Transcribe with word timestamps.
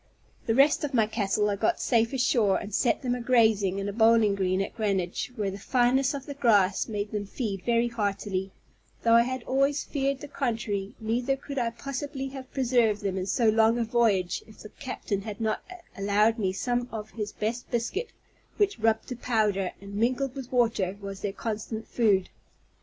The 0.47 0.55
rest 0.55 0.83
of 0.83 0.95
my 0.95 1.05
cattle 1.05 1.47
I 1.51 1.55
got 1.55 1.79
safe 1.79 2.11
ashore, 2.11 2.57
and 2.57 2.73
set 2.73 3.03
them 3.03 3.13
a 3.13 3.21
grazing 3.21 3.77
in 3.77 3.87
a 3.87 3.93
bowling 3.93 4.33
green 4.33 4.59
at 4.59 4.75
Greenwich, 4.75 5.31
where 5.35 5.51
the 5.51 5.59
fineness 5.59 6.15
of 6.15 6.25
the 6.25 6.33
grass 6.33 6.87
made 6.87 7.11
them 7.11 7.27
feed 7.27 7.61
very 7.63 7.87
heartily, 7.87 8.51
though 9.03 9.13
I 9.13 9.21
had 9.21 9.43
always 9.43 9.83
feared 9.83 10.21
the 10.21 10.27
contrary: 10.27 10.95
neither 10.99 11.37
could 11.37 11.59
I 11.59 11.69
possibly 11.69 12.29
have 12.29 12.51
preserved 12.51 13.01
them 13.03 13.15
in 13.15 13.27
so 13.27 13.47
long 13.47 13.77
a 13.77 13.83
voyage 13.83 14.43
if 14.47 14.57
the 14.63 14.69
captain 14.69 15.21
had 15.21 15.39
not 15.39 15.63
allowed 15.95 16.39
me 16.39 16.51
some 16.51 16.89
of 16.91 17.11
his 17.11 17.31
best 17.31 17.69
biscuit, 17.69 18.09
which 18.57 18.79
rubbed 18.79 19.07
to 19.09 19.15
powder, 19.15 19.71
and 19.79 19.93
mingled 19.93 20.33
with 20.33 20.51
water, 20.51 20.97
was 20.99 21.19
their 21.21 21.31
constant 21.31 21.87
food. 21.87 22.31